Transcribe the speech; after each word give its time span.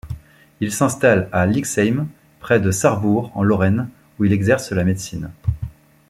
Il 0.61 0.73
s'installe 0.73 1.29
à 1.31 1.45
Lixheim, 1.45 2.07
près 2.39 2.59
de 2.59 2.71
Sarrebourg 2.71 3.31
en 3.35 3.43
Lorraine, 3.43 3.87
où 4.17 4.25
il 4.25 4.33
exerce 4.33 4.71
la 4.71 4.83
médecine. 4.83 5.29